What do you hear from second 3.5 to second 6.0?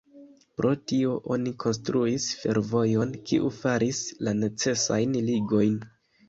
faris la necesajn ligojn.